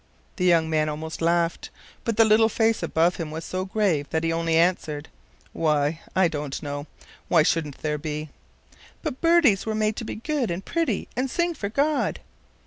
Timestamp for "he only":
4.23-4.55